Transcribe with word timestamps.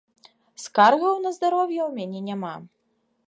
Скаргаў 0.63 1.19
на 1.27 1.33
здароўе 1.37 1.79
у 1.85 1.87
мяне 1.99 2.19
няма. 2.31 2.55